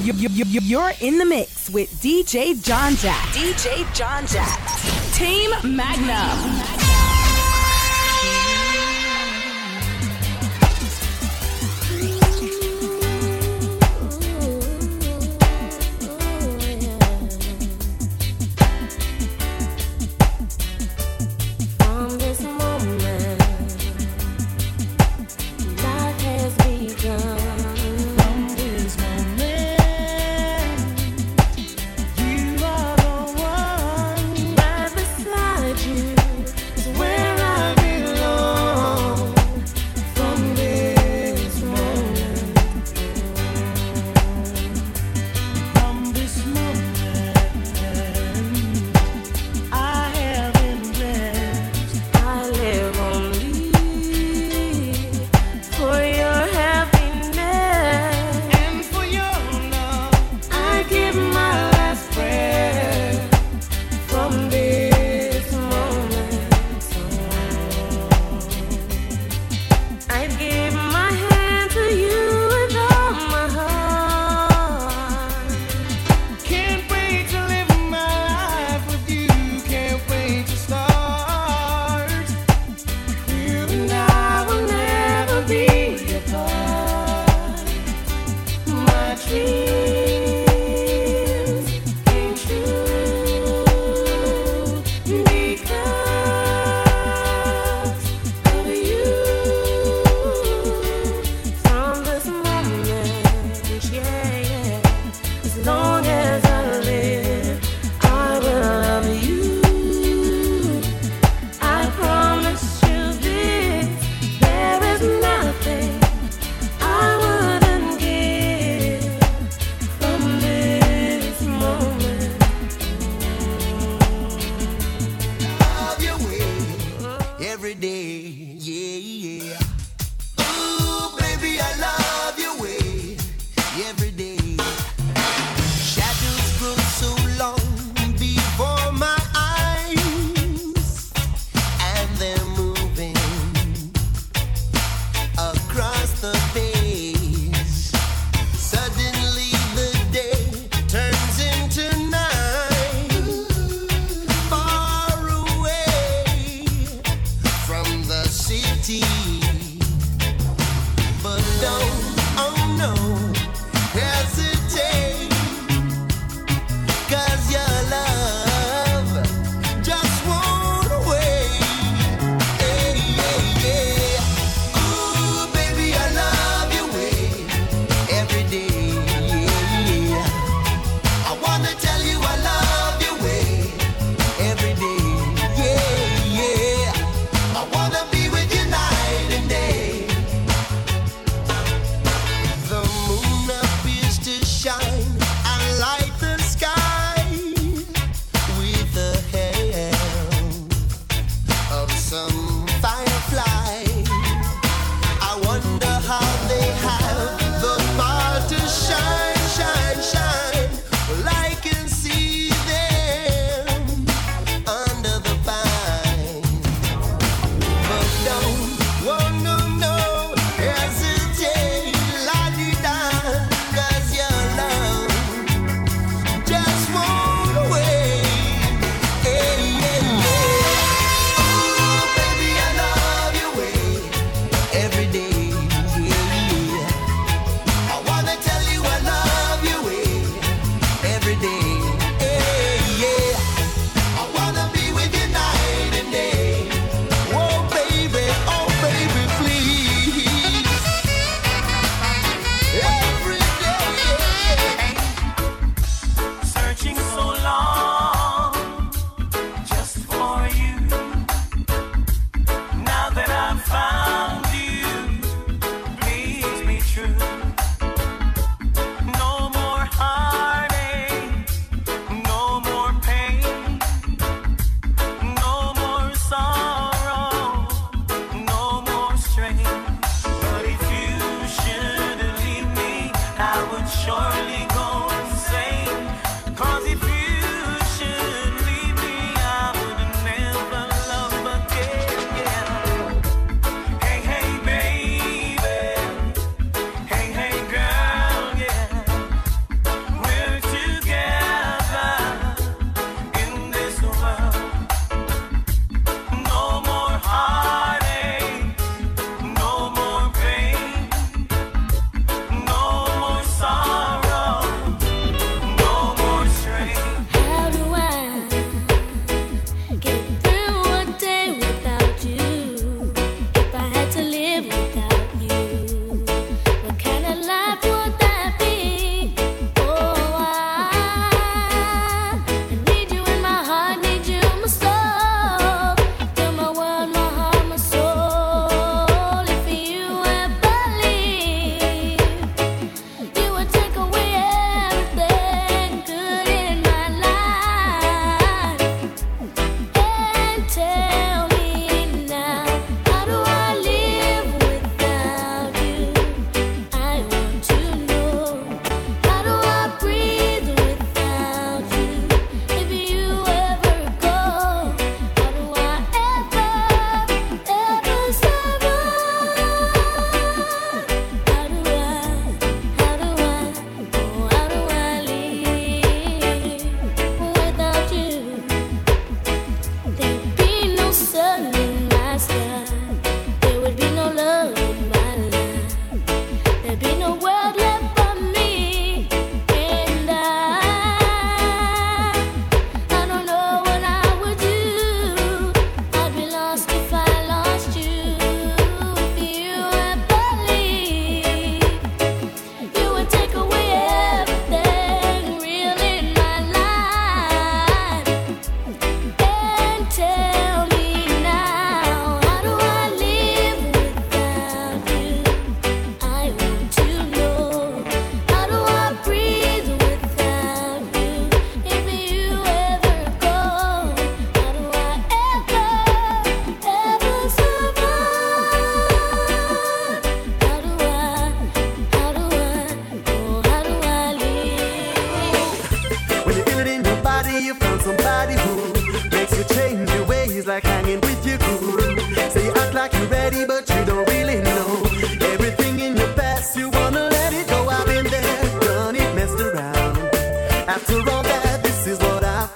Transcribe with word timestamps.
You're 0.00 0.92
in 1.00 1.18
the 1.18 1.24
mix 1.24 1.70
with 1.70 1.90
DJ 2.00 2.62
John 2.62 2.94
Jack. 2.96 3.24
DJ 3.34 3.92
John 3.94 4.26
Jack. 4.26 4.60
Team 5.12 5.50
Magnum. 5.76 6.87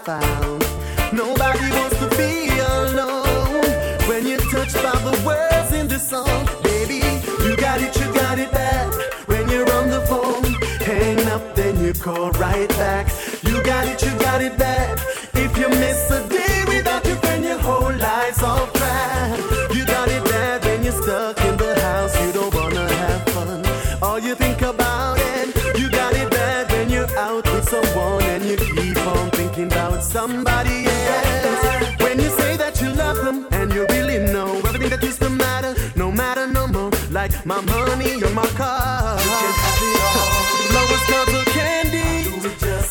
found. 0.05 0.65
Nobody 1.13 1.71
wants 1.71 1.97
to 1.99 2.09
be 2.17 2.49
alone. 2.49 3.63
When 4.09 4.27
you're 4.27 4.47
touched 4.51 4.75
by 4.83 4.99
the 5.09 5.23
words 5.25 5.73
in 5.73 5.87
the 5.87 5.99
song, 5.99 6.49
baby, 6.63 7.03
you 7.45 7.57
got 7.57 7.81
it, 7.81 7.95
you 8.01 8.13
got 8.13 8.39
it 8.39 8.51
bad. 8.51 8.93
When 9.27 9.49
you're 9.49 9.71
on 9.73 9.91
the 9.91 10.01
phone, 10.07 10.45
hang 10.81 11.25
up, 11.29 11.55
then 11.55 11.81
you 11.85 11.93
call 11.93 12.31
right 12.33 12.69
back. 12.71 13.09
Money 37.67 38.23
on 38.25 38.35
my 38.35 38.47
car. 38.59 39.17
Lowest 40.75 41.07
cup 41.07 41.29
of 41.29 41.45
candy. 41.57 42.31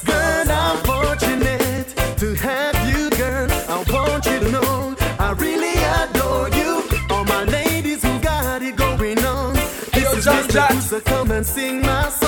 Girl, 0.06 0.52
I'm 0.52 0.78
fortunate 0.86 1.88
to 2.18 2.34
have 2.36 2.76
you, 2.90 3.10
girl. 3.12 3.52
I 3.52 3.84
want 3.92 4.26
you 4.26 4.40
to 4.40 4.52
know 4.52 4.96
I 5.20 5.32
really 5.34 5.76
adore 6.00 6.50
you. 6.50 6.84
All 7.10 7.26
my 7.26 7.44
ladies 7.46 8.04
who 8.04 8.20
got 8.20 8.62
it 8.62 8.76
going 8.76 9.20
on. 9.26 9.54
This 9.54 9.92
hey, 9.92 10.02
yo, 10.04 10.20
John, 10.22 10.78
is 10.78 10.92
Mr. 10.92 11.04
Come 11.04 11.32
and 11.32 11.46
sing 11.46 11.82
my 11.82 12.10
song. 12.10 12.21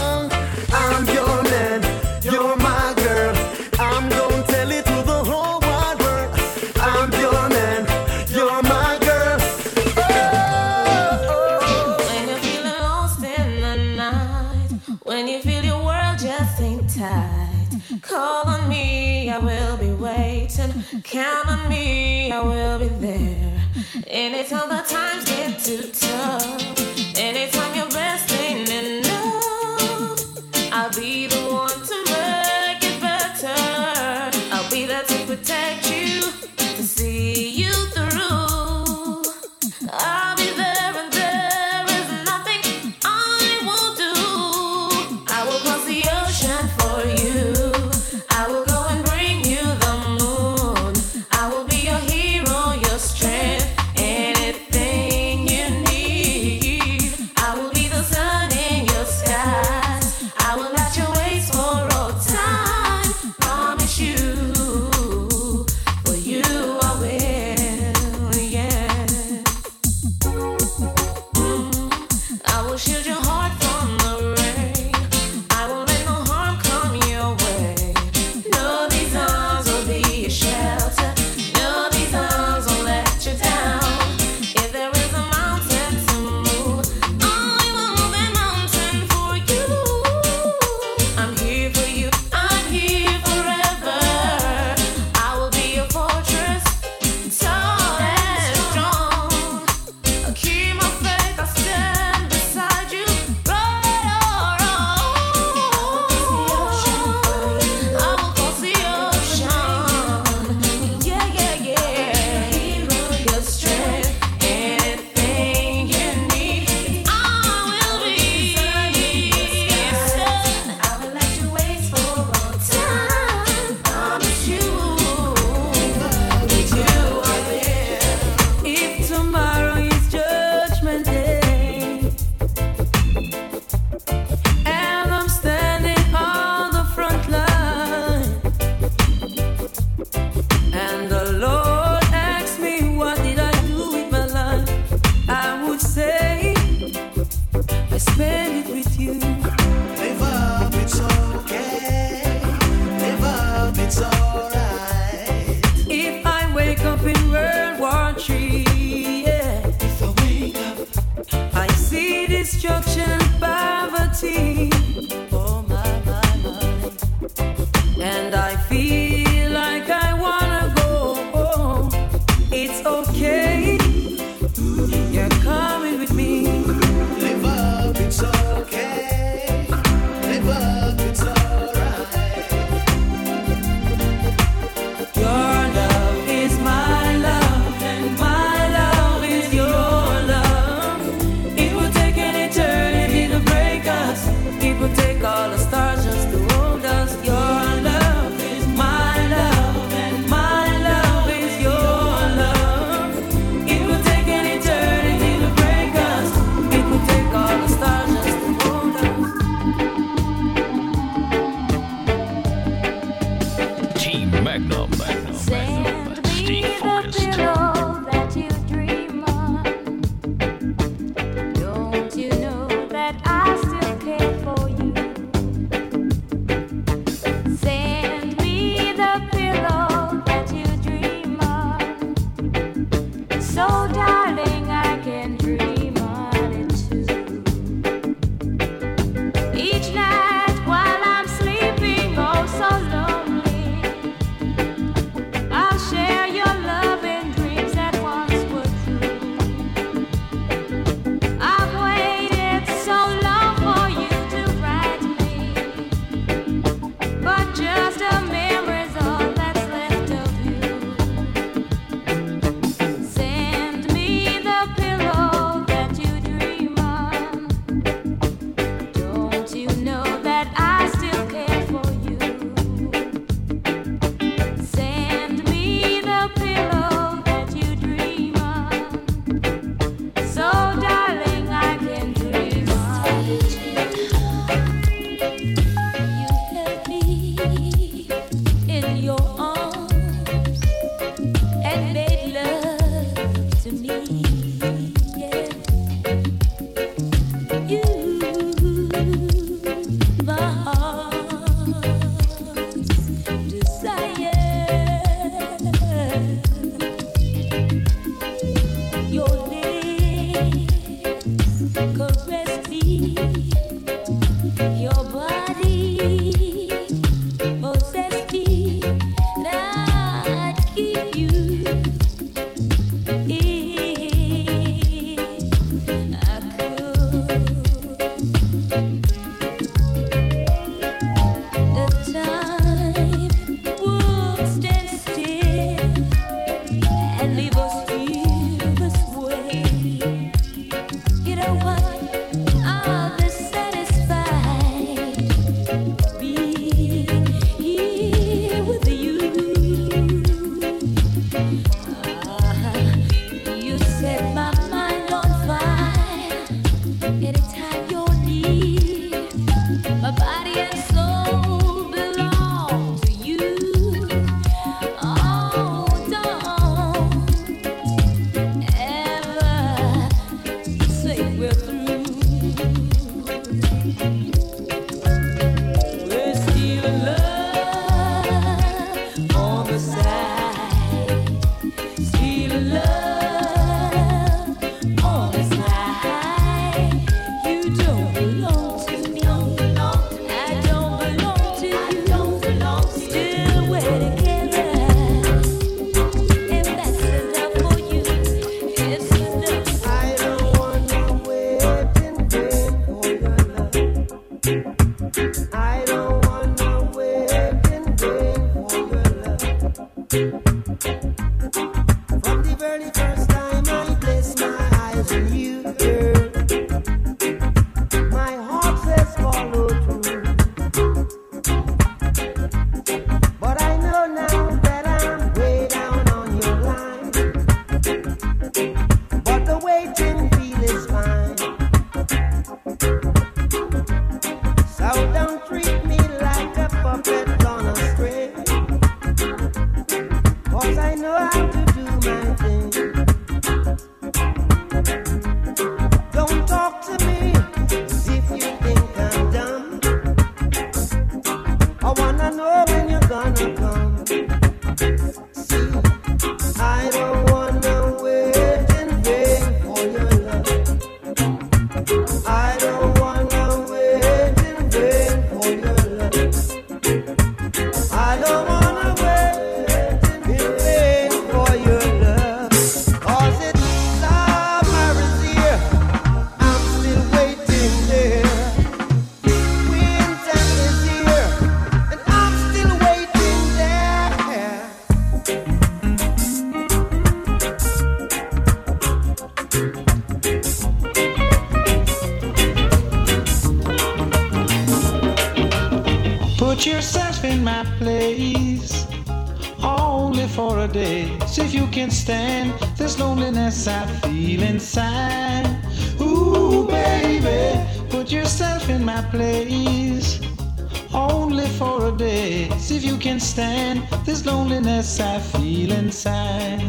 Only 510.94 511.48
for 511.48 511.88
a 511.88 511.92
day. 511.98 512.50
See 512.58 512.78
if 512.78 512.84
you 512.84 512.98
can 512.98 513.20
stand 513.20 513.84
this 514.06 514.26
loneliness 514.26 515.00
I 515.00 515.20
feel 515.20 515.72
inside. 515.72 516.62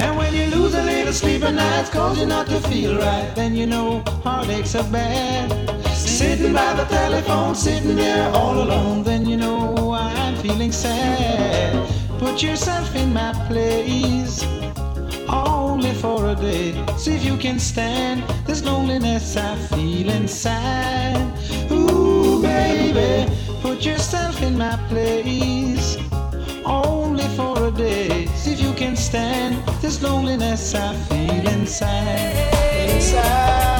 And 0.00 0.16
when 0.16 0.34
you 0.34 0.46
lose 0.46 0.74
a 0.74 0.82
little 0.82 1.12
sleep 1.12 1.42
at 1.42 1.54
night, 1.54 1.90
cause 1.90 2.18
you're 2.18 2.26
not 2.26 2.46
to 2.48 2.60
feel 2.60 2.98
right, 2.98 3.32
then 3.34 3.54
you 3.54 3.66
know 3.66 4.02
heartaches 4.24 4.74
are 4.76 4.90
bad. 4.90 5.48
Sitting 5.94 6.52
by 6.52 6.74
the 6.74 6.84
telephone, 6.84 7.54
sitting 7.54 7.96
there 7.96 8.30
all 8.34 8.62
alone, 8.62 9.02
then 9.02 9.26
you 9.26 9.36
know 9.36 9.92
I'm 9.92 10.36
feeling 10.36 10.72
sad. 10.72 11.88
Put 12.18 12.42
yourself 12.42 12.94
in 12.94 13.12
my 13.12 13.32
place, 13.48 14.42
only 15.80 15.94
for 15.94 16.28
a 16.28 16.34
day. 16.34 16.74
See 16.98 17.14
if 17.14 17.24
you 17.24 17.38
can 17.38 17.58
stand 17.58 18.22
this 18.46 18.62
loneliness 18.62 19.34
I 19.38 19.56
feel 19.56 20.10
inside. 20.10 21.26
Ooh, 21.72 22.42
baby, 22.42 23.32
put 23.62 23.86
yourself 23.86 24.42
in 24.42 24.58
my 24.58 24.76
place, 24.90 25.96
only 26.66 27.26
for 27.28 27.68
a 27.68 27.70
day. 27.70 28.26
See 28.36 28.52
if 28.52 28.60
you 28.60 28.74
can 28.74 28.94
stand 28.94 29.56
this 29.80 30.02
loneliness 30.02 30.74
I 30.74 30.94
feel 31.08 31.48
inside. 31.48 32.94
Inside. 32.94 33.79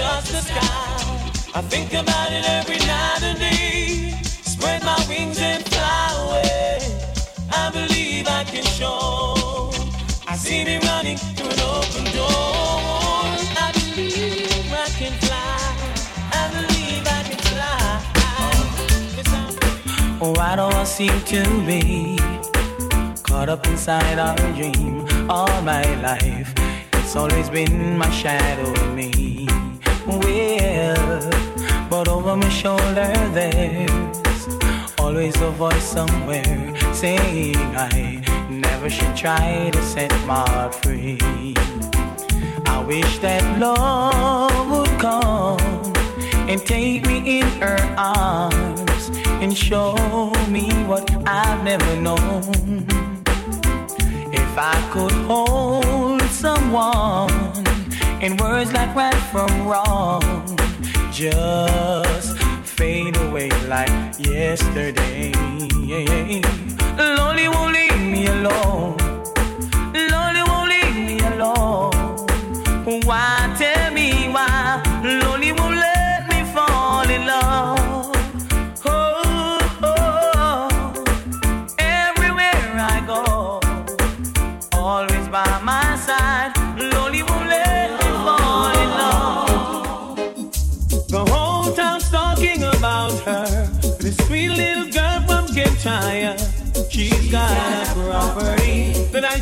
touch 0.00 0.28
the 0.36 0.42
sky. 0.50 1.58
I 1.58 1.60
think 1.72 1.92
about 1.92 2.30
it 2.32 2.44
every 2.58 2.80
night 2.92 3.22
and 3.22 3.38
day. 3.38 4.14
Spread 4.52 4.80
my 4.90 4.98
wings 5.08 5.38
and 5.40 5.62
fly 5.72 6.06
away. 6.22 6.78
I 7.62 7.64
believe 7.78 8.26
I 8.40 8.42
can 8.52 8.64
show. 8.78 9.70
I 10.32 10.34
see 10.44 10.64
me 10.68 10.76
running 10.88 11.18
through 11.36 11.52
an 11.56 11.60
open 11.76 12.04
door. 12.16 13.20
I 13.64 13.68
believe 13.76 14.72
I 14.84 14.88
can 14.98 15.14
fly. 15.24 15.62
I 16.40 16.44
believe 16.56 17.04
I 17.18 17.20
can 17.28 17.40
fly. 17.50 17.80
Oh, 20.22 20.32
why 20.38 20.56
do 20.56 20.66
I 20.82 20.84
seem 20.84 21.16
to 21.34 21.42
be 21.68 22.18
caught 23.28 23.48
up 23.48 23.66
inside 23.66 24.18
our 24.18 24.36
dream 24.56 25.06
all 25.28 25.56
my 25.62 25.84
life? 26.08 26.52
It's 26.94 27.16
always 27.16 27.48
been 27.50 27.98
my 27.98 28.10
shadow 28.10 28.72
me. 28.94 29.39
Well, 30.18 31.30
but 31.88 32.08
over 32.08 32.36
my 32.36 32.48
shoulder 32.48 33.12
there's 33.32 34.48
always 34.98 35.40
a 35.40 35.50
voice 35.50 35.84
somewhere 35.84 36.74
saying 36.92 37.56
I 37.76 38.22
never 38.50 38.90
should 38.90 39.16
try 39.16 39.70
to 39.70 39.82
set 39.82 40.10
my 40.26 40.48
heart 40.50 40.74
free. 40.74 41.18
I 42.66 42.84
wish 42.86 43.18
that 43.18 43.42
love 43.58 44.70
would 44.70 44.98
come 44.98 45.60
and 46.48 46.60
take 46.66 47.06
me 47.06 47.40
in 47.40 47.46
her 47.60 47.78
arms 47.96 49.10
and 49.42 49.56
show 49.56 49.94
me 50.48 50.68
what 50.84 51.08
I've 51.26 51.62
never 51.62 51.96
known. 51.96 52.86
If 54.32 54.58
I 54.58 54.76
could 54.92 55.12
hold 55.30 56.22
someone 56.22 57.59
in 58.20 58.36
words 58.36 58.72
like 58.72 58.94
right 58.94 59.22
from 59.32 59.66
wrong, 59.66 60.22
just 61.10 62.36
fade 62.64 63.16
away 63.16 63.50
like 63.66 63.90
yesterday. 64.18 65.32
You 67.40 67.50
won't 67.50 67.72
leave 67.72 68.00
me 68.00 68.26
alone. 68.26 68.96
You 69.94 70.44
won't 70.46 70.68
leave 70.68 70.96
me 70.96 71.18
alone. 71.20 71.92
Why? 73.06 73.40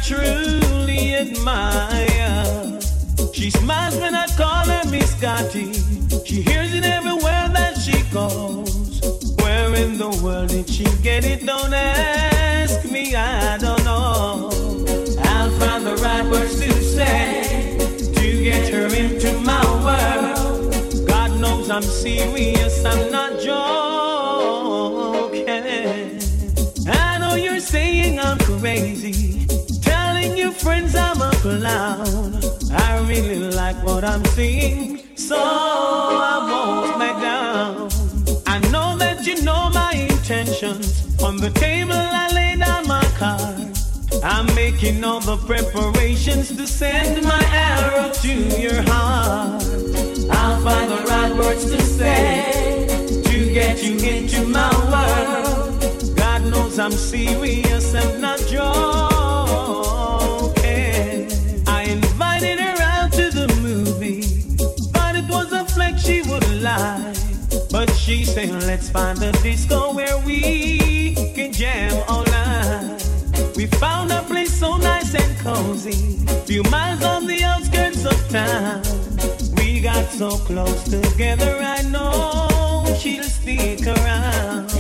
Truly 0.09 1.15
admire. 1.17 2.81
She 3.35 3.51
smiles 3.51 3.97
when 3.99 4.15
I 4.15 4.27
call 4.39 4.65
her 4.65 4.85
Miss 4.91 5.11
Scotty. 5.15 5.73
She 6.25 6.41
hears 6.41 6.73
it 6.73 6.85
everywhere 6.85 7.49
that 7.53 7.77
she 7.77 8.03
goes. 8.11 9.01
Where 9.43 9.75
in 9.75 9.99
the 9.99 10.09
world 10.23 10.49
did 10.49 10.69
she 10.71 10.85
get 11.03 11.25
it? 11.27 11.45
Don't 11.45 11.75
ask 11.75 12.91
me, 12.91 13.15
I 13.15 13.59
don't 13.59 13.85
know. 13.85 14.51
I'll 15.25 15.51
find 15.61 15.85
the 15.85 15.97
right 16.03 16.25
words 16.25 16.59
to 16.61 16.73
say 16.73 17.77
to 18.15 18.43
get 18.43 18.69
her 18.73 18.87
into 18.87 19.39
my 19.41 19.63
world. 19.85 21.07
God 21.07 21.39
knows 21.39 21.69
I'm 21.71 21.83
serious, 21.83 22.83
I'm 22.83 23.13
not 23.13 23.39
joking. 23.41 23.69
I 26.89 27.19
know 27.19 27.35
you're 27.35 27.61
saying 27.61 28.19
I'm 28.19 28.39
crazy, 28.39 29.47
friends 30.59 30.95
I'm 30.95 31.21
a 31.21 31.31
clown. 31.43 32.41
I 32.73 32.99
really 33.09 33.39
like 33.39 33.77
what 33.85 34.05
I'm 34.05 34.25
seeing, 34.37 35.17
so 35.17 35.37
I 35.39 36.37
won't 36.51 36.99
back 36.99 37.21
down. 37.23 37.89
I 38.47 38.59
know 38.71 38.97
that 38.99 39.27
you 39.27 39.43
know 39.43 39.71
my 39.71 39.93
intentions. 39.93 41.23
On 41.23 41.37
the 41.37 41.51
table, 41.51 41.93
I 41.93 42.31
lay 42.33 42.57
down 42.57 42.87
my 42.87 43.05
card. 43.17 43.79
I'm 44.25 44.47
making 44.55 45.05
all 45.05 45.21
the 45.21 45.37
preparations 45.37 46.49
to 46.57 46.67
send 46.67 47.23
my 47.25 47.45
arrow 47.53 48.11
to 48.25 48.33
your 48.61 48.83
heart. 48.83 49.63
I'll 50.31 50.61
find 50.63 50.91
the 50.91 51.05
right 51.09 51.35
words 51.37 51.71
to 51.71 51.81
say 51.81 52.87
to 53.25 53.53
get 53.53 53.83
you 53.83 53.97
into 53.99 54.47
my 54.47 54.73
world. 54.93 56.17
God 56.17 56.45
knows 56.51 56.79
I'm 56.79 56.93
serious 56.93 57.95
and 57.95 58.21
not 58.21 58.39
joking. 58.41 60.08
She 68.09 68.25
said, 68.25 68.49
let's 68.65 68.89
find 68.89 69.23
a 69.23 69.33
disco 69.43 69.93
where 69.93 70.17
we 70.25 71.15
can 71.35 71.53
jam 71.53 71.93
all 72.09 72.25
night. 72.25 73.07
We 73.55 73.67
found 73.67 74.11
a 74.11 74.23
place 74.23 74.51
so 74.51 74.79
nice 74.79 75.15
and 75.15 75.39
cozy, 75.41 76.17
few 76.47 76.63
miles 76.71 77.05
on 77.05 77.27
the 77.27 77.45
outskirts 77.45 78.07
of 78.07 78.19
town. 78.31 78.81
We 79.57 79.83
got 79.83 80.07
so 80.07 80.31
close 80.31 80.85
together, 80.85 81.59
I 81.61 81.83
know 81.83 82.97
she'll 82.99 83.25
stick 83.25 83.87
around. 83.87 84.78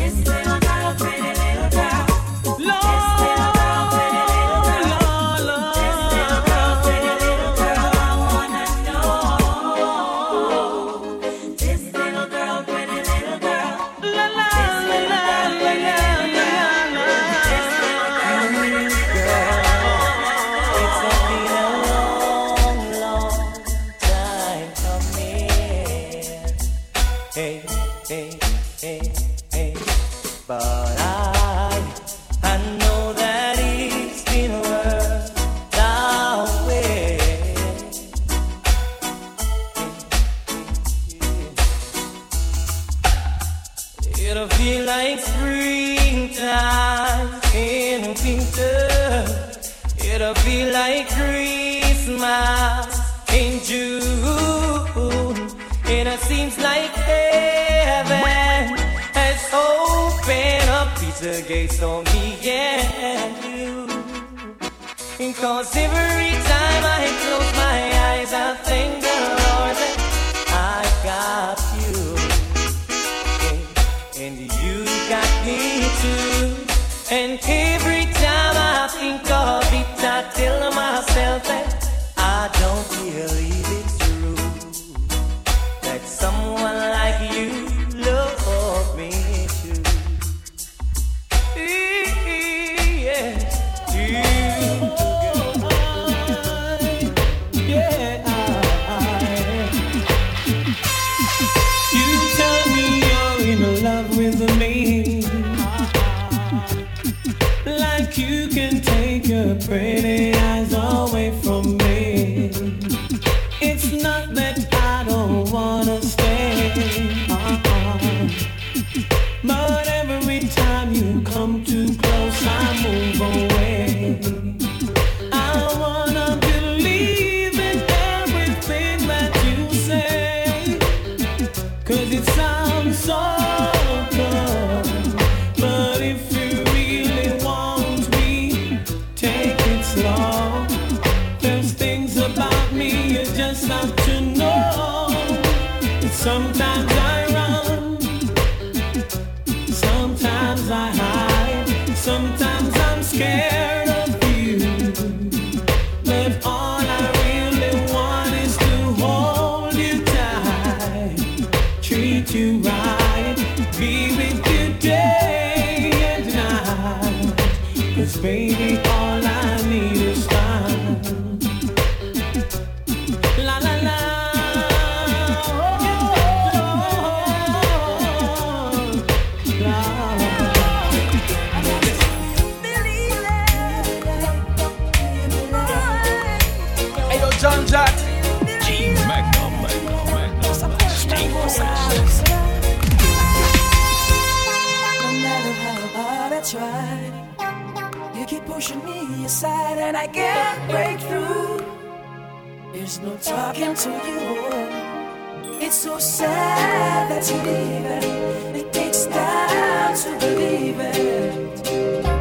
You. 204.06 205.58
It's 205.60 205.76
so 205.76 205.98
sad 205.98 207.10
that 207.10 207.28
you're 207.28 207.44
leaving. 207.44 208.56
It 208.60 208.72
takes 208.72 209.06
time 209.06 209.96
to 209.96 210.10
believe 210.20 210.80
it. 210.80 211.62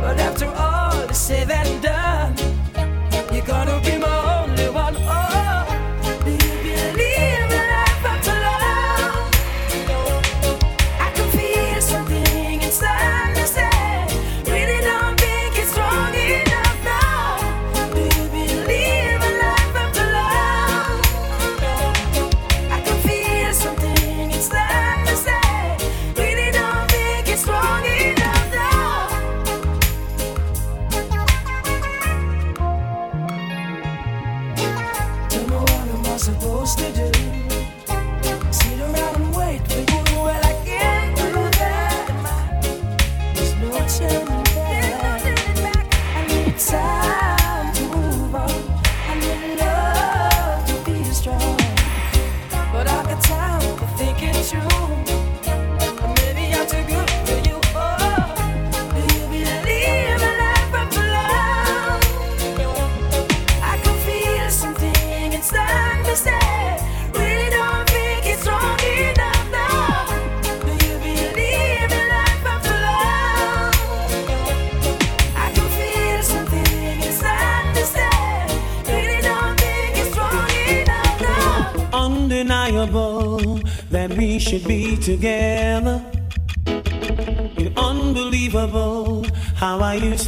But 0.02 0.20
after 0.20 0.48
all 0.48 1.10
is 1.10 1.18
said 1.18 1.50
and 1.50 1.84
done, 1.84 1.97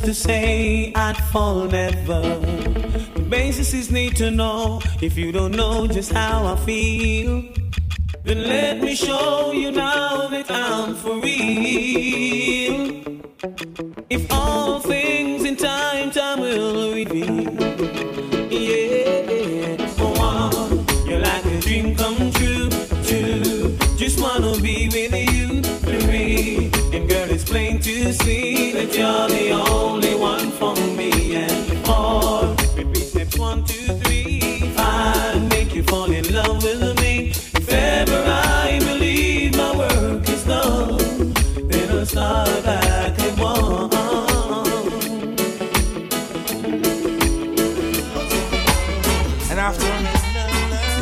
to 0.10 0.16
say 0.16 0.92
I'd 0.96 1.18
fall 1.32 1.66
never. 1.66 2.22
The 3.14 3.26
basis 3.30 3.76
is 3.76 3.92
need 3.92 4.16
to 4.16 4.32
know 4.32 4.82
if 5.04 5.16
you 5.16 5.32
don't 5.32 5.52
know 5.52 5.86
just 5.86 6.12
how 6.12 6.48
I 6.48 6.56
feel. 6.66 7.44
Then 8.24 8.42
let 8.44 8.82
me 8.82 8.96
show 8.96 9.52
you 9.52 9.72
now 9.72 10.28
that 10.30 10.50
I'm 10.50 10.96
for 10.96 11.20
real. 11.20 12.89
To 28.12 28.24
see 28.24 28.72
that 28.72 28.98
you're 28.98 29.28
the 29.28 29.52
only 29.52 30.16
one 30.16 30.50
for 30.52 30.74
me. 30.98 31.36
And 31.36 31.86
four, 31.86 32.56
repeat 32.76 33.04
steps 33.04 33.38
one, 33.38 33.64
two, 33.64 33.94
three. 34.02 34.62
Five, 34.76 35.48
make 35.50 35.76
you 35.76 35.84
fall 35.84 36.12
in 36.12 36.26
love 36.34 36.64
with 36.64 37.00
me. 37.02 37.30
If 37.30 37.70
ever 37.70 38.24
I 38.26 38.80
believe 38.80 39.56
my 39.56 39.78
work 39.78 40.28
is 40.28 40.44
done, 40.44 41.34
then 41.70 41.92
I'll 41.92 42.06
start 42.06 42.64
back 42.64 43.20
at 43.20 43.38
one. 43.38 43.92
And 49.52 49.60
after, 49.68 49.86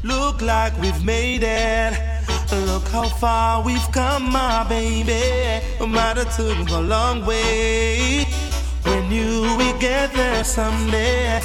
Look 0.03 0.41
like 0.43 0.73
we've 0.79 1.03
made 1.03 1.41
it. 1.41 1.82
Far 3.23 3.63
we've 3.63 3.89
come, 3.93 4.33
my 4.33 4.65
baby. 4.67 5.63
No 5.79 5.87
matter 5.87 6.25
took 6.25 6.69
a 6.71 6.81
long 6.81 7.25
way. 7.25 8.25
When 8.83 9.09
you 9.09 9.43
we 9.57 9.71
get 9.79 10.11
there 10.13 10.43
someday, 10.43 11.39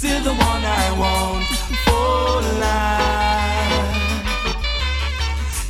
still 0.00 0.22
the 0.22 0.32
one 0.32 0.64
I 0.64 0.86
want 0.98 1.46
for 1.84 2.40
life. 2.58 3.84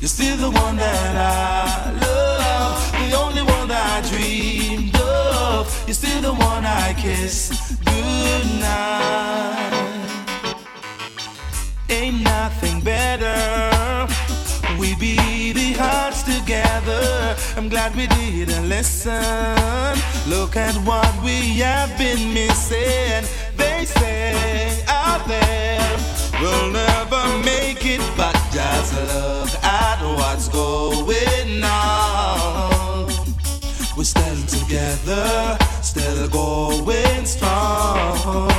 You're 0.01 0.07
still 0.07 0.37
the 0.37 0.51
one 0.51 0.77
that 0.77 1.17
I 1.17 1.91
love, 2.07 2.93
the 2.93 3.13
only 3.19 3.43
one 3.43 3.67
that 3.67 3.85
I 3.97 4.01
dreamed 4.09 4.95
of. 4.95 5.67
You're 5.85 5.95
still 5.95 6.21
the 6.23 6.33
one 6.33 6.65
I 6.65 6.95
kiss 6.97 7.51
goodnight. 7.85 9.11
Ain't 11.89 12.23
nothing 12.23 12.83
better. 12.83 14.07
We 14.79 14.95
beat 14.95 15.55
the 15.55 15.73
hearts 15.73 16.23
together. 16.23 17.37
I'm 17.57 17.69
glad 17.69 17.97
we 17.97 18.07
didn't 18.07 18.69
listen. 18.69 19.99
Look 20.29 20.57
at 20.57 20.77
what 20.87 21.13
we 21.25 21.59
have 21.59 21.99
been 21.99 22.33
missing. 22.33 23.25
We'll 26.41 26.71
never 26.71 27.23
make 27.45 27.85
it, 27.85 28.01
but 28.17 28.35
just 28.53 28.95
look 28.95 29.53
at 29.63 30.01
what's 30.17 30.49
going 30.49 31.63
on. 31.63 33.07
We're 33.97 34.05
still 34.05 34.43
together, 34.47 35.59
still 35.83 36.29
going 36.29 37.27
strong. 37.27 38.51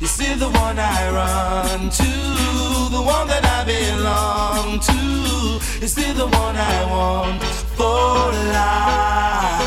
You 0.00 0.06
see 0.06 0.34
the 0.34 0.50
one 0.50 0.78
I 0.78 1.10
run 1.10 1.90
to, 1.90 2.12
the 2.96 3.02
one 3.02 3.26
that 3.28 3.44
I 3.44 3.64
belong 3.64 4.80
to 4.80 5.84
is 5.84 5.92
still 5.92 6.14
the 6.14 6.26
one 6.26 6.56
I 6.56 6.84
want 6.90 7.65
for 7.76 8.32
life. 8.56 9.62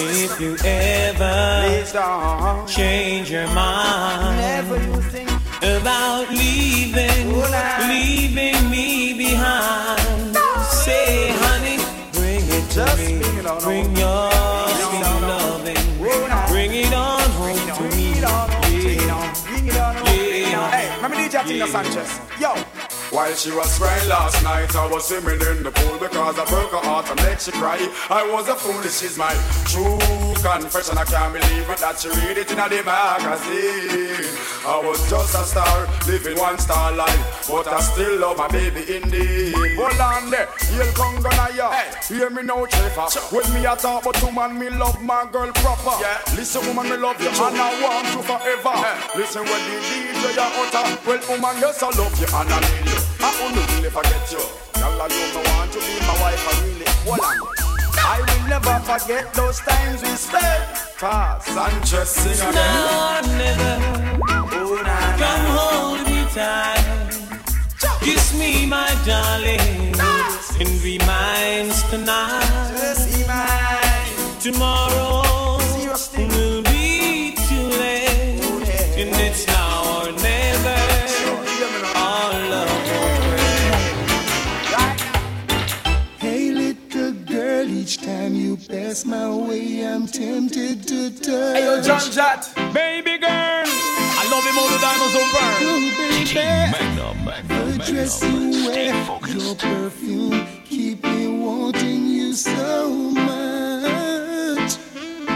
If 0.00 0.40
you 0.40 0.56
ever 0.64 1.84
change 2.66 3.30
your 3.30 3.46
mind 3.48 4.66
about 5.62 6.30
leaving, 6.30 7.26
leaving 7.88 8.70
me 8.70 9.14
behind, 9.16 10.36
say, 10.70 11.30
honey, 11.44 11.78
bring 12.12 12.44
it 12.58 12.66
to 12.70 12.84
me. 12.96 13.20
Bring 13.62 13.96
your 13.96 14.30
sweet 14.86 15.06
loving. 15.30 15.82
Bring 16.48 16.72
it 16.72 16.92
on 16.92 17.30
home 17.30 17.66
to 17.76 17.82
me. 17.96 18.04
Yeah. 20.50 20.70
Hey, 20.70 20.86
let 21.02 21.10
me 21.10 21.16
DJ 21.16 21.44
Tina 21.46 21.66
Sanchez. 21.66 22.20
Yo. 22.40 22.54
While 23.14 23.32
she 23.36 23.52
was 23.52 23.78
crying 23.78 24.08
last 24.08 24.42
night, 24.42 24.74
I 24.74 24.88
was 24.88 25.06
swimming 25.06 25.40
in 25.40 25.62
the 25.62 25.70
pool 25.70 25.98
because 26.00 26.36
I 26.36 26.44
broke 26.46 26.72
her 26.72 26.82
heart 26.82 27.08
and 27.08 27.22
made 27.22 27.40
she 27.40 27.52
cry. 27.52 27.78
I 28.10 28.26
was 28.26 28.48
a 28.48 28.56
fool, 28.56 28.74
this 28.82 29.04
is 29.04 29.16
my 29.16 29.30
true 29.70 30.02
confession. 30.42 30.98
I 30.98 31.04
can't 31.06 31.32
believe 31.32 31.70
it 31.70 31.78
that 31.78 31.94
she 32.02 32.08
read 32.10 32.38
it 32.42 32.50
in 32.50 32.58
a 32.58 32.66
magazine. 32.66 34.34
I 34.66 34.82
was 34.82 34.98
just 35.08 35.30
a 35.30 35.46
star, 35.46 35.86
living 36.08 36.36
one 36.36 36.58
star 36.58 36.90
life, 36.90 37.46
but 37.46 37.68
I 37.68 37.78
still 37.86 38.18
love 38.18 38.36
my 38.36 38.48
baby 38.48 38.82
indeed. 38.82 39.54
Hold 39.78 40.00
on 40.00 40.30
there, 40.34 40.48
you'll 40.74 40.90
come 40.98 41.22
gonna 41.22 41.54
ya. 41.54 41.70
Hear 42.10 42.30
me 42.30 42.42
now, 42.42 42.66
Trevor. 42.66 43.06
When 43.30 43.46
me 43.54 43.64
a 43.64 43.76
talk 43.76 44.02
about 44.02 44.18
woman, 44.24 44.58
me 44.58 44.70
love 44.70 45.00
my 45.00 45.22
girl 45.30 45.52
proper. 45.62 46.02
Yeah. 46.02 46.18
Listen, 46.34 46.66
woman, 46.66 46.90
me 46.90 46.96
love 46.96 47.22
you, 47.22 47.30
and 47.30 47.62
I 47.62 47.78
want 47.78 48.10
you 48.10 48.22
forever. 48.26 48.74
Hey. 48.74 49.22
Listen 49.22 49.46
when 49.46 49.62
the 49.70 49.78
DJ 49.86 50.34
ya 50.34 50.50
utter. 50.50 50.98
Well, 51.06 51.22
woman, 51.30 51.62
yes 51.62 51.80
I 51.80 51.94
love 51.94 52.18
you 52.18 52.26
and 52.26 52.50
I 52.50 52.58
need 52.58 52.90
you. 52.90 53.03
I 53.26 53.32
only 53.40 53.64
really 53.74 53.88
forget 53.88 54.30
you. 54.30 54.44
Girl, 54.76 55.00
I 55.00 55.08
don't 55.08 55.48
want 55.56 55.72
to 55.72 55.78
be 55.78 55.96
my 56.04 56.16
wife, 56.20 56.44
I 56.44 56.54
really. 56.60 56.84
Hold 57.08 57.20
on. 57.24 57.40
I 57.96 58.20
will 58.20 58.48
never 58.50 58.76
forget 58.84 59.32
those 59.32 59.60
times 59.60 60.02
we 60.02 60.08
spent. 60.08 60.76
Fast 61.00 61.48
Sanchez 61.48 62.10
sing 62.10 62.48
again. 62.48 62.52
No, 62.52 63.20
never. 63.40 63.74
Oh, 64.28 64.76
nah, 64.84 65.16
Come 65.16 65.46
hold 65.56 66.00
me 66.06 66.20
tight. 66.36 66.84
Kiss 68.02 68.38
me, 68.38 68.66
my 68.66 68.92
darling. 69.06 69.96
And 70.60 70.82
be 70.82 70.98
mine 70.98 71.72
tonight. 71.88 72.76
Just. 72.76 73.04
Tomorrow 74.44 75.23
time 88.66 88.76
you 88.76 88.86
pass 88.86 89.04
my 89.04 89.28
way, 89.34 89.86
I'm 89.86 90.06
tempted 90.06 90.86
to 90.88 91.10
touch. 91.10 91.56
Hey, 91.56 91.64
yo, 91.64 91.82
John 91.82 92.00
Jett. 92.10 92.52
Baby 92.72 93.18
girl, 93.18 93.30
I 93.30 94.28
love 94.30 94.44
him 94.44 94.58
all 94.58 94.68
the 94.68 94.78
diamonds 94.80 95.14
on 95.16 95.30
burn. 95.32 95.62
Oh, 95.66 95.80
baby, 95.96 96.34
the 97.48 97.92
dress 97.92 98.22
you 98.22 98.66
wear, 98.66 98.94
your 99.34 99.54
perfume, 99.56 100.46
keep 100.64 101.02
me 101.04 101.28
wanting 101.28 102.06
you 102.06 102.32
so 102.32 102.90
much. 102.90 103.34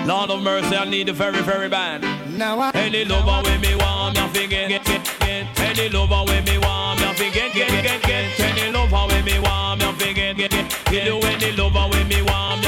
Lord 0.07 0.31
of 0.31 0.43
mercy, 0.43 0.77
I 0.77 0.89
need 0.89 1.09
the 1.09 1.13
very, 1.13 1.43
very 1.43 1.69
bad. 1.69 2.03
Now 2.31 2.59
I 2.61 2.71
Any 2.75 3.05
lover 3.05 3.43
with 3.45 3.61
me 3.61 3.75
want 3.77 4.17
me 4.17 4.27
forget, 4.29 4.69
get, 4.69 4.85
get, 4.85 5.05
get. 5.21 5.61
Any 5.61 5.89
lover 5.91 6.25
with 6.25 6.47
me 6.47 6.59
want 6.59 7.01
me 7.01 7.13
forget, 7.13 7.53
get, 7.53 7.69
get, 7.69 8.03
get. 8.03 8.41
Any 8.41 8.73
lover 8.73 9.07
with 9.09 9.25
me 9.25 9.39
want 9.41 9.81
me 9.81 9.93
forget, 9.93 10.37
get, 10.37 10.51
get, 10.51 10.69
get. 10.91 11.05
You 11.05 11.19
any 11.19 11.53
lover 11.53 11.89
with 11.91 12.09
me 12.09 12.23
want 12.23 12.63
me 12.63 12.68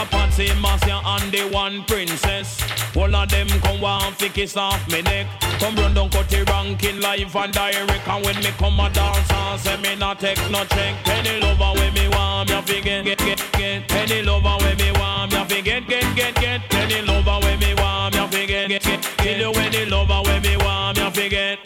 get. 0.00 0.10
Have 0.10 0.10
fancy 0.10 0.60
Marcia 0.60 1.00
and 1.04 1.32
the 1.32 1.48
one 1.52 1.84
princess. 1.84 2.60
All 2.96 3.14
of 3.14 3.28
them 3.28 3.48
come 3.62 3.80
want 3.80 4.16
fi 4.16 4.28
kiss 4.28 4.56
off 4.56 4.86
me 4.90 5.02
neck. 5.02 5.26
Come 5.58 5.76
run 5.76 5.94
down 5.94 6.10
cut 6.10 6.28
the 6.28 6.44
ranking 6.44 7.00
live 7.00 7.34
and 7.36 7.52
direct. 7.52 8.08
And 8.08 8.24
when 8.24 8.36
me 8.36 8.50
come 8.58 8.80
a 8.80 8.90
dance 8.90 9.30
and 9.30 9.60
say 9.60 9.76
me 9.80 9.96
not 9.96 10.20
take 10.20 10.38
no 10.50 10.64
check. 10.64 10.96
Any 11.06 11.40
lover 11.40 11.72
with 11.80 11.94
me 11.94 12.08
want 12.08 12.50
me 12.50 12.60
forget, 12.62 13.04
get, 13.04 13.18
get, 13.18 13.38
get. 13.52 13.88
get. 13.88 13.92
Any 13.92 14.22
lover 14.22 14.56
with 14.64 14.78
me 14.78 14.92
want 14.92 15.32
me 15.32 15.44
forget, 15.44 15.86
get, 15.88 16.16
get, 16.16 16.34
get. 16.34 16.70
get. 16.70 16.74
Any 16.74 17.02
lover 17.02 17.38
with 17.46 17.60
me 17.60 17.74
want 17.74 18.14
me 18.14 18.26
forget, 18.26 18.68
get, 18.68 18.82
get. 18.82 19.02
Kill 19.18 19.38
you 19.38 19.52
any 19.60 19.84
lover 19.86 20.22
with 20.24 20.42
me 20.42 20.56
want 20.56 20.98
me 20.98 21.10
forget. 21.10 21.58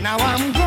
Now 0.00 0.16
I'm 0.18 0.61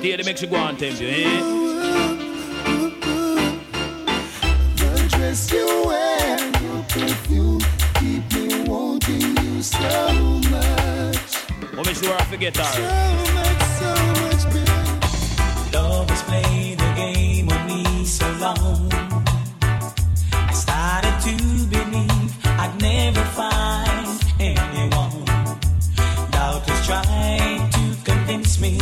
Stay 0.00 0.16
the 0.16 0.24
makes 0.24 0.40
you 0.40 0.48
go 0.48 0.56
you, 0.56 1.08
eh? 1.08 1.40
Dress 5.08 5.52
you 5.52 5.66
wear, 5.84 6.38
keep 6.88 8.32
me 8.32 8.64
wanting 8.64 9.36
you 9.44 9.62
so 9.62 9.78
much. 10.48 11.84
Make 11.84 11.96
sure 11.96 12.16
I 12.16 12.24
forget 12.30 12.56
her. 12.56 12.64
So 12.64 12.80
much, 13.34 13.62
so 13.76 13.90
much, 14.22 14.44
baby. 14.54 15.70
Love 15.74 16.08
has 16.08 16.22
played 16.22 16.78
the 16.78 16.92
game 16.96 17.50
on 17.50 17.66
me 17.66 18.06
so 18.06 18.26
long. 18.40 18.90
I 20.32 20.52
started 20.54 21.16
to 21.28 21.36
believe 21.66 22.46
I'd 22.46 22.74
never 22.80 23.22
find 23.36 24.18
anyone. 24.40 25.26
Doubters 26.30 26.86
tried 26.86 27.68
to 27.72 28.10
convince 28.10 28.58
me 28.58 28.78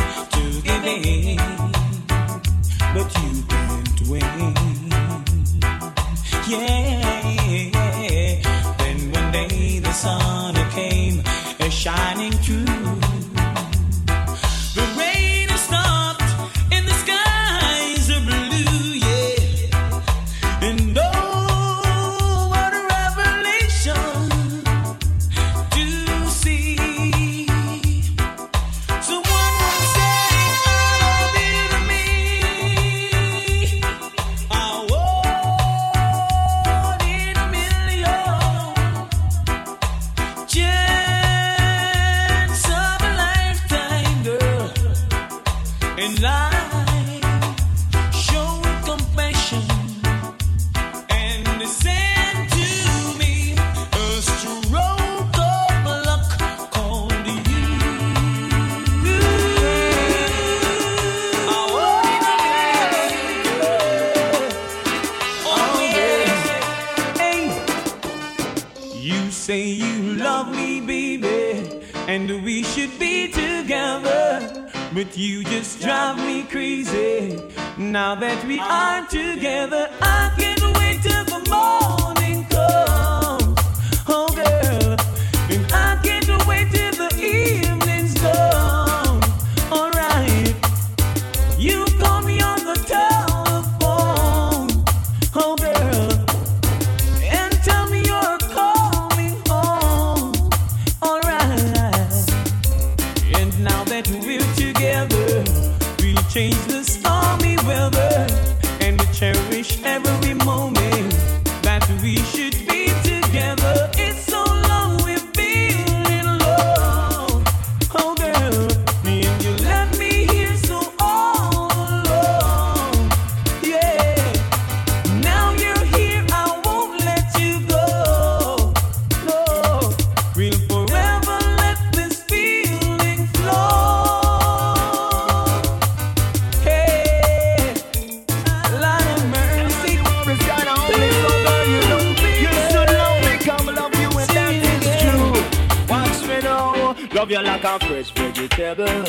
fresh 147.77 148.11
vegetable. 148.13 149.05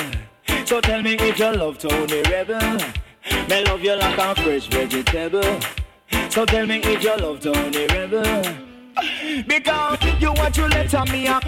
So 0.65 0.81
tell 0.81 1.01
me 1.01 1.13
if 1.13 1.39
you 1.39 1.51
love 1.51 1.77
Tony 1.77 2.21
Rebel. 2.23 2.77
Me 3.47 3.63
love 3.63 3.81
you 3.81 3.95
like 3.95 4.17
a 4.17 4.35
fresh 4.41 4.67
vegetable. 4.67 5.59
So 6.29 6.45
tell 6.45 6.65
me 6.65 6.81
if 6.83 7.03
you 7.03 7.15
love 7.17 7.39
Tony 7.39 7.87
Rebel. 7.87 8.43
Because 9.47 9.97
you 10.19 10.33
want 10.33 10.53
to 10.55 10.67
let 10.67 10.91
me 11.09 11.27
uh, 11.27 11.39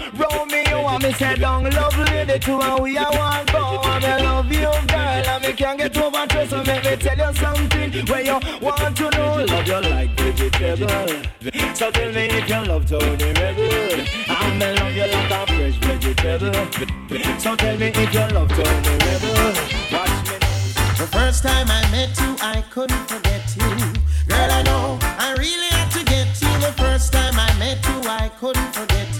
you 0.70 0.82
want 0.82 1.02
me 1.02 1.12
say 1.12 1.34
down 1.34 1.64
love 1.64 1.98
lady 1.98 2.38
to 2.38 2.52
and 2.60 2.82
we 2.82 2.96
are 2.96 3.10
one 3.10 3.46
go 3.46 3.80
I 3.82 4.22
love 4.22 4.50
you 4.50 4.60
girl 4.60 4.98
and 4.98 5.42
me 5.42 5.52
can't 5.52 5.78
get 5.78 5.96
over 5.98 6.26
to 6.26 6.48
so 6.48 6.62
let 6.62 6.84
me 6.84 6.96
tell 6.96 7.18
you 7.18 7.34
something 7.34 8.06
where 8.06 8.22
you 8.22 8.40
want 8.60 8.96
to 8.96 9.10
know 9.10 9.44
love 9.44 9.66
you 9.66 9.80
like 9.90 10.10
vegetable 10.18 11.74
so 11.74 11.90
tell 11.90 12.12
me 12.12 12.24
if 12.30 12.48
you 12.48 12.60
love 12.64 12.86
Tony 12.88 13.32
Rebel 13.32 14.06
I'm 14.28 14.62
in 14.62 14.76
love 14.76 14.96
you 14.96 15.06
like 15.06 15.48
a 15.48 15.51
fresh 15.62 15.78
veggie 15.80 16.16
pedal. 16.16 16.52
So 17.38 17.54
tell 17.56 17.76
me 17.78 17.86
if 17.94 18.14
your 18.14 18.28
love 18.30 18.48
turned 18.48 18.84
the 18.84 18.94
rebel. 19.06 19.52
Watch 19.92 20.18
me. 20.28 20.36
The 20.98 21.06
first 21.06 21.42
time 21.42 21.68
I 21.70 21.82
met 21.90 22.10
you, 22.20 22.36
I 22.40 22.62
couldn't 22.70 23.04
forget 23.08 23.44
you. 23.56 23.70
Girl, 24.26 24.50
I 24.58 24.62
know 24.62 24.98
I 25.02 25.34
really 25.38 25.70
had 25.76 25.90
to 25.96 26.04
get 26.04 26.28
you. 26.42 26.52
The 26.66 26.72
first 26.76 27.12
time 27.12 27.34
I 27.36 27.50
met 27.58 27.78
you, 27.86 28.10
I 28.10 28.28
couldn't 28.40 28.72
forget 28.74 29.11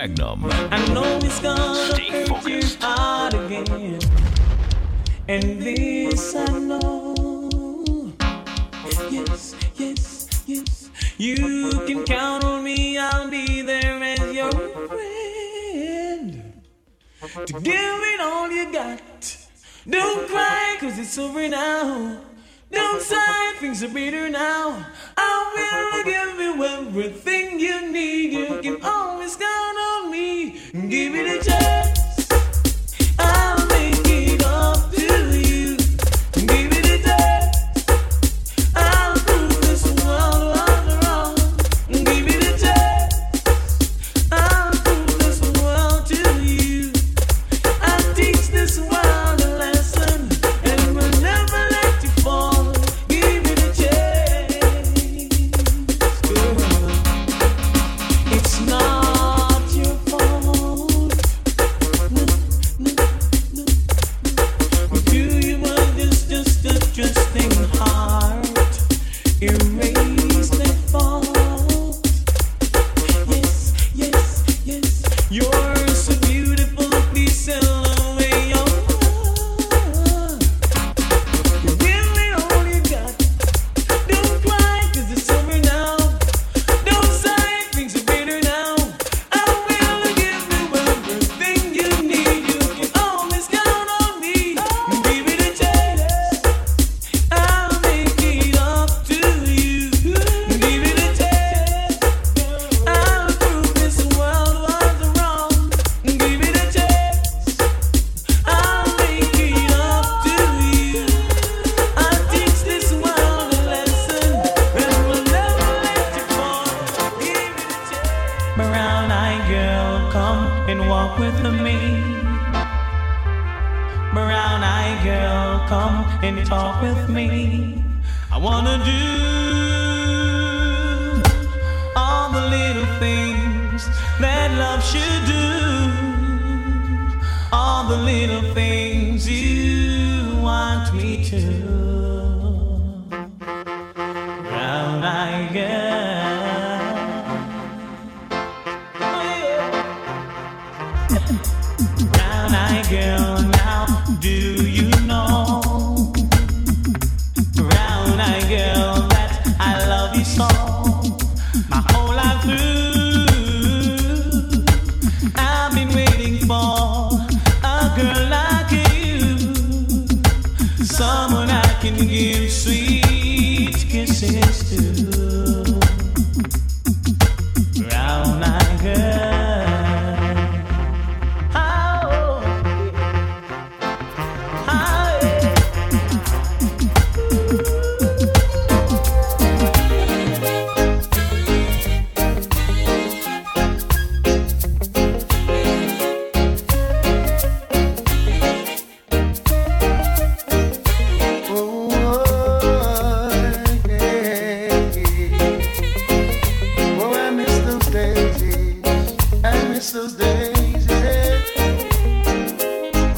Magnum. 0.00 0.46
I 0.46 0.78
know 0.94 1.18
it's 1.18 1.40
gonna 1.40 1.74
Stay 1.92 2.08
hurt 2.08 2.28
focused. 2.28 2.80
you 2.80 2.86
hard 2.86 3.34
again. 3.34 3.98
And 5.28 5.60
this 5.60 6.34
I 6.34 6.58
know. 6.58 8.14
Yes, 9.10 9.54
yes, 9.76 10.42
yes. 10.46 10.90
You 11.18 11.70
can 11.86 12.04
count 12.04 12.44
on 12.44 12.64
me, 12.64 12.96
I'll 12.96 13.28
be 13.28 13.60
there 13.60 14.02
as 14.02 14.32
your 14.32 14.50
friend. 14.88 16.62
To 17.44 17.60
give 17.60 18.00
it 18.12 18.20
all 18.22 18.50
you 18.50 18.72
got. 18.72 19.36
Don't 19.86 20.26
cry, 20.30 20.78
cause 20.80 20.98
it's 20.98 21.18
over 21.18 21.46
now. 21.46 22.20
Don't 22.72 23.02
sigh, 23.02 23.52
things 23.58 23.82
are 23.84 23.88
better 23.88 24.30
now 24.30 24.86
will 25.54 26.04
give 26.04 26.40
you 26.40 26.64
everything 26.64 27.60
you 27.60 27.90
need. 27.92 28.32
You 28.32 28.60
can 28.62 28.82
always 28.82 29.36
count 29.36 29.78
on 29.78 30.10
me. 30.10 30.60
Give 30.72 31.12
me 31.12 31.22
the 31.22 31.44
chance. 31.44 31.99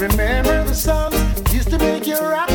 Long, 0.09 0.67
the 0.67 0.75
long. 0.75 1.13
used 1.55 1.71
to 1.71 1.79
make 1.79 2.07
la 2.09 2.19
la 2.19 2.52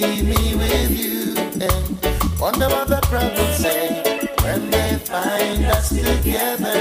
see 0.00 0.22
me 0.22 0.56
with 0.56 0.90
you 0.98 1.34
wonder 2.40 2.68
what 2.68 2.88
the 2.88 3.00
crowd 3.06 3.32
will 3.38 3.52
say 3.54 4.02
when 4.42 4.70
they 4.70 4.96
find 4.96 5.64
us 5.66 5.88
together. 5.88 6.73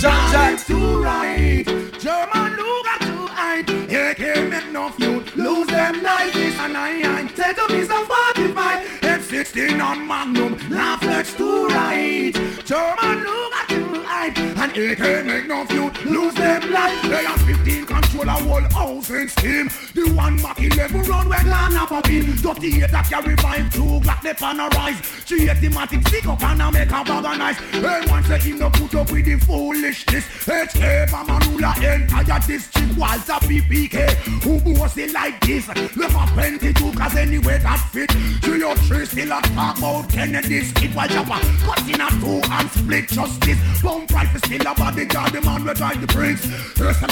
John 0.00 0.32
Jack 0.32 0.64
too 0.64 1.02
right. 1.02 1.62
German 1.98 2.56
Luger 2.56 2.98
too 3.00 3.26
high. 3.26 3.62
It 3.68 4.16
can't 4.16 4.48
make 4.48 4.72
no 4.72 4.88
feud. 4.88 5.36
Lose 5.36 5.66
them 5.66 6.02
like 6.02 6.32
this 6.32 6.58
and 6.58 6.74
I. 6.74 7.26
Take 7.36 7.58
a 7.58 7.66
piece 7.66 7.90
of 7.90 8.06
45. 8.06 9.00
M16 9.02 9.84
on 9.84 10.06
Magnum. 10.06 10.56
Laugh 10.70 11.00
flex 11.02 11.34
too 11.34 11.66
right. 11.66 12.32
German 12.64 13.24
Luger 13.26 13.66
too 13.68 14.02
high 14.04 14.49
it 14.62 14.98
can 14.98 15.26
make 15.26 15.46
no 15.46 15.64
few 15.66 15.90
lose 16.10 16.34
them 16.34 16.70
life. 16.70 17.02
They 17.02 17.24
have 17.24 17.40
15 17.42 17.86
control 17.86 18.28
a 18.28 18.32
whole 18.32 18.60
house 18.60 19.10
in 19.10 19.28
steam. 19.28 19.68
The 19.94 20.12
one 20.14 20.36
MAC-11 20.36 21.08
run 21.08 21.28
when 21.28 21.48
land 21.48 21.76
up 21.76 21.90
a 21.90 22.02
pin. 22.02 22.36
Dirty 22.36 22.80
that 22.80 23.06
carry 23.08 23.36
vibe 23.36 23.72
two 23.72 24.00
Glock 24.00 24.22
they 24.22 24.34
pan 24.34 24.60
a. 24.60 24.70
She 25.24 25.46
hit 25.46 25.60
the 25.60 25.68
matic 25.68 26.06
stick 26.08 26.26
up 26.26 26.42
and 26.42 26.62
I 26.62 26.70
make 26.70 26.88
a 26.88 27.04
bag 27.04 27.24
of 27.24 27.38
nice. 27.38 27.58
Hey, 27.58 28.22
say 28.24 28.50
him 28.50 28.58
no 28.58 28.70
put 28.70 28.94
up 28.94 29.10
with 29.10 29.24
the 29.24 29.36
foolishness. 29.38 30.24
HK 30.44 31.06
Bamanula 31.08 31.72
entire 31.76 32.40
district 32.46 32.98
Walther 32.98 33.40
PPK. 33.46 34.14
Who 34.44 34.80
was 34.80 34.96
it 34.98 35.12
like 35.12 35.40
this? 35.40 35.68
Look 35.96 36.14
up 36.14 36.28
plenty 36.30 36.72
too 36.72 36.92
cause 36.92 37.16
anyway 37.16 37.58
that 37.58 37.80
fit. 37.92 38.10
To 38.42 38.58
your 38.58 38.74
tree 38.76 39.06
still 39.06 39.32
a 39.32 39.40
talk 39.40 39.78
about 39.78 40.08
Kennedy's 40.10 40.72
kid 40.72 40.94
while 40.94 41.08
chopper. 41.08 41.40
Cut 41.64 41.88
in 41.88 42.00
a 42.00 42.08
two 42.20 42.40
and 42.50 42.70
split 42.70 43.08
justice. 43.08 43.82
Bump 43.82 44.10
rifle 44.10 44.40
still 44.50 44.72
a 44.72 44.74
bodyguard 44.74 45.32
the 45.32 45.40
man 45.42 45.64
we 45.64 45.72
drive 45.74 46.00
the 46.00 46.06
bricks. 46.08 46.44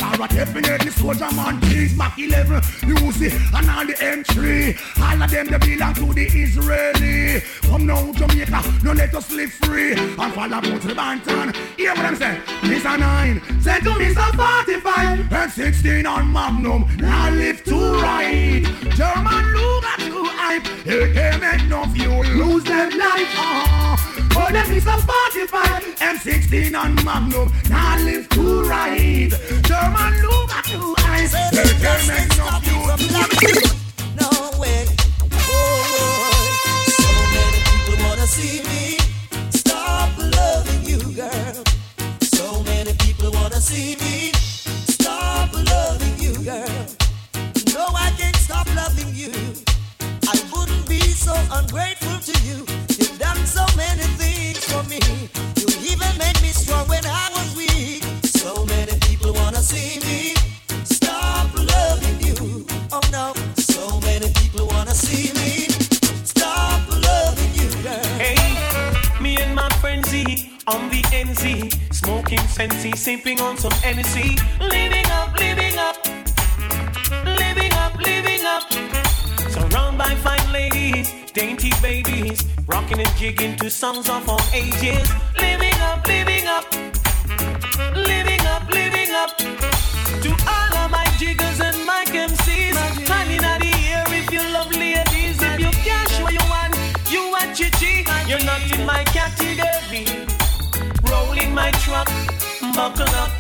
All, 0.03 0.27
definitely 0.27 0.91
soldier 0.91 1.31
man 1.37 1.61
kings. 1.61 1.95
MAC-11, 1.97 2.61
Uzi 2.99 3.31
and 3.55 3.71
all 3.71 3.87
the 3.87 3.95
M3. 3.95 4.75
All 5.01 5.23
of 5.23 5.31
them 5.31 5.47
they 5.47 5.59
belong 5.59 5.95
to 5.95 6.13
the 6.13 6.27
Israeli. 6.27 7.41
Come 7.63 7.87
now 7.87 8.13
Jamaica, 8.13 8.61
no 8.83 8.93
let 8.93 9.15
us 9.15 9.31
live 9.31 9.53
free. 9.53 9.93
And 9.93 10.33
follow 10.35 10.61
to 10.61 10.79
the 10.89 10.95
Banton. 10.95 11.55
Hear 11.77 11.95
what 11.95 12.07
I'm 12.07 12.17
saying? 12.17 12.41
Mr. 12.63 12.99
9, 12.99 13.43
send 13.63 13.85
to 13.85 13.91
Mr. 13.91 14.67
45. 14.67 15.33
And 15.33 15.53
16 15.53 16.07
on 16.07 16.33
Magnum, 16.33 16.89
now 16.97 17.31
live 17.31 17.63
to 17.65 17.77
right. 18.03 18.65
German 18.97 19.45
Luger 19.55 19.97
to 20.11 20.25
hype. 20.35 20.65
Can 20.85 21.41
make 21.41 21.69
no 21.69 21.85
few 21.87 22.11
lose 22.35 22.65
their 22.65 22.91
life. 22.91 23.39
Uh-huh. 23.39 23.98
Oh, 24.41 24.53
them 24.53 24.67
Mr. 24.67 24.97
45. 25.35 25.99
M16 25.99 26.75
on 26.79 26.95
Magnum, 27.05 27.53
now 27.69 27.99
live 27.99 28.29
to 28.31 28.63
right. 28.63 29.31
German 29.67 30.13
Luger 30.23 30.63
to 30.71 30.95
hype. 30.99 31.31
It 31.53 31.77
can 31.83 32.01
make 32.07 32.31
no 32.39 32.47
few 32.63 33.59
No 34.15 34.31
way. 34.61 34.87
Oh, 35.33 35.49
oh, 35.51 35.95
oh, 35.99 36.85
so 36.99 37.11
many 37.35 37.59
people 37.67 37.97
wanna 38.07 38.27
see 38.29 38.63
me 38.63 38.99
stop 39.51 40.11
loving 40.17 40.85
you, 40.85 41.01
girl. 41.15 41.65
So 42.23 42.63
many 42.63 42.93
people 42.95 43.33
wanna 43.33 43.61
see 43.61 43.97
me 43.97 44.31
stop 44.87 45.53
loving 45.53 46.17
you, 46.21 46.35
girl. 46.45 46.87
No, 47.75 47.87
I 47.93 48.11
can't 48.17 48.37
stop 48.37 48.73
loving 48.77 49.13
you. 49.15 49.33
I 50.29 50.41
wouldn't 50.53 50.89
be 50.89 51.01
so 51.01 51.35
ungrateful 51.51 52.19
to 52.21 52.35
you. 52.47 52.59
You've 52.99 53.19
so 53.49 53.65
many 53.77 53.98
songs 83.79 84.09
of 84.09 84.29
all 84.29 84.41
ages, 84.53 85.09
living 85.39 85.79
up, 85.83 86.05
living 86.09 86.49
up, 86.49 86.67
living 87.95 88.45
up, 88.45 88.69
living 88.73 89.15
up. 89.15 89.39
To 89.39 90.31
all 90.51 90.75
of 90.83 90.91
my 90.91 91.07
jiggers 91.17 91.61
and 91.61 91.87
my 91.87 92.03
MCs, 92.07 92.75
honey, 93.07 93.39
not 93.39 93.63
here 93.63 94.03
if 94.09 94.33
you 94.33 94.43
love 94.53 94.73
ladies, 94.75 95.41
if 95.41 95.61
you 95.61 95.71
cash 95.87 96.21
what 96.21 96.33
you 96.33 96.45
want, 96.51 96.75
you 97.09 97.31
want 97.31 97.55
chichi, 97.55 98.05
you're 98.27 98.43
not 98.43 98.61
in 98.75 98.85
my 98.85 99.05
category. 99.15 100.27
Rolling 101.09 101.55
my 101.55 101.71
truck, 101.83 102.09
buckle 102.75 103.15
up, 103.15 103.31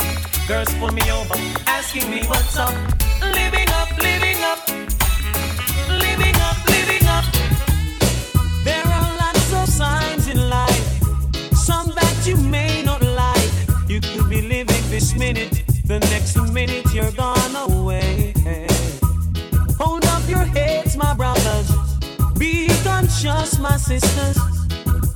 girls 0.47 0.73
pull 0.75 0.93
me 0.93 1.03
over, 1.11 1.35
asking 1.67 2.09
me 2.09 2.23
what's 2.29 2.57
up. 2.57 2.98
Sisters. 23.79 24.37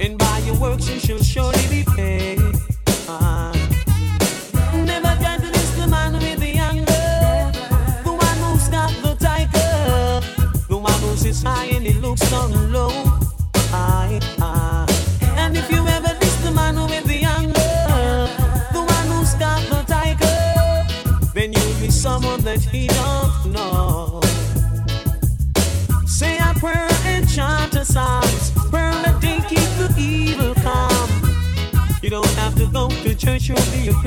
And 0.01 0.19
by 0.19 0.39
your 0.39 0.57
works 0.59 0.89
you 0.89 0.99
shall 0.99 1.23
surely 1.23 1.67
be 1.69 1.85
paid. 1.97 2.52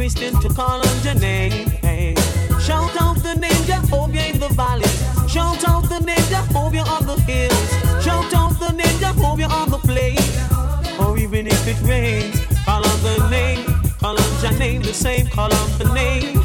Christian 0.05 0.39
to 0.39 0.49
call 0.49 0.87
on 0.87 1.03
your 1.03 1.15
name. 1.15 1.67
Shout 2.59 2.95
out 3.01 3.17
the 3.23 3.33
name 3.39 3.63
Jehovah 3.65 4.29
in 4.29 4.39
the 4.39 4.49
valley. 4.49 4.85
Shout 5.27 5.67
out 5.67 5.89
the 5.89 5.99
name 5.99 6.25
Jehovah 6.29 6.81
on 6.81 7.07
the 7.07 7.19
hills. 7.21 7.69
Shout 8.05 8.31
out 8.35 8.53
the 8.59 8.71
name 8.73 8.99
Jehovah 8.99 9.45
on 9.45 9.71
the 9.71 9.79
plain. 9.79 10.19
Or 10.99 11.13
oh, 11.13 11.17
even 11.17 11.47
if 11.47 11.67
it 11.67 11.81
rains, 11.81 12.39
call 12.65 12.85
on 12.85 13.01
the 13.01 13.29
name. 13.31 13.65
Call 13.99 14.15
on 14.21 14.43
your 14.43 14.59
name 14.59 14.83
the 14.83 14.93
same. 14.93 15.25
Call 15.25 15.51
on 15.51 15.77
the 15.79 15.91
name. 15.95 16.44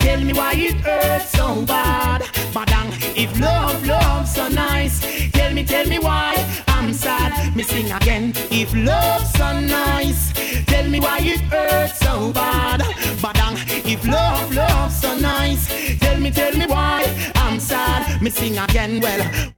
Tell 0.00 0.20
me 0.20 0.32
why 0.32 0.52
it 0.54 0.76
hurts 0.80 1.30
so 1.30 1.64
bad. 1.64 2.22
Badang, 2.54 2.90
if 3.16 3.30
love, 3.38 3.86
love's 3.86 4.34
so 4.34 4.48
nice. 4.48 5.00
Tell 5.32 5.52
me, 5.52 5.64
tell 5.64 5.86
me 5.86 5.98
why 5.98 6.34
I'm 6.68 6.92
sad. 6.92 7.54
Me 7.56 7.62
sing 7.62 7.90
again. 7.92 8.32
If 8.50 8.74
love's 8.74 9.32
so 9.34 9.60
nice. 9.60 10.32
Tell 10.66 10.88
me 10.88 11.00
why 11.00 11.18
it 11.20 11.40
hurts 11.52 11.98
so 12.00 12.32
bad. 12.32 12.80
Badang, 13.22 13.56
if 13.84 14.04
love, 14.06 14.54
love's 14.54 15.00
so 15.00 15.16
nice. 15.18 15.68
Tell 15.98 16.18
me, 16.18 16.30
tell 16.30 16.54
me 16.56 16.66
why 16.66 17.04
I'm 17.36 17.60
sad. 17.60 18.20
Me 18.22 18.30
sing 18.30 18.58
again. 18.58 19.00
Well, 19.00 19.52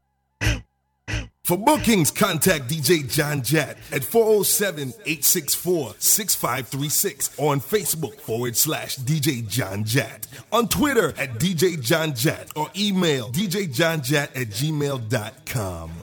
For 1.45 1.59
bookings, 1.59 2.13
contact 2.13 2.69
DJ 2.69 3.11
John 3.11 3.43
Jett 3.43 3.77
at 3.91 4.05
407 4.05 4.91
864 4.91 5.95
6536 5.99 7.31
on 7.37 7.61
Facebook 7.61 8.21
forward 8.21 8.57
slash 8.57 8.97
DJ 8.99 9.49
John 9.49 9.83
Jett. 9.83 10.29
On 10.53 10.69
Twitter 10.69 11.09
at 11.19 11.41
DJ 11.41 11.81
John 11.83 12.15
Jett 12.15 12.49
or 12.55 12.69
email 12.77 13.29
djjohnjett 13.33 14.37
at 14.41 14.49
gmail.com. 14.51 16.02